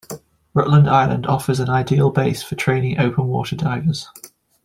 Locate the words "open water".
2.99-3.55